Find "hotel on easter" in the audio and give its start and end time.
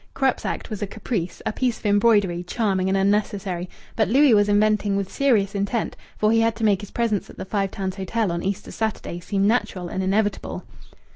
7.97-8.71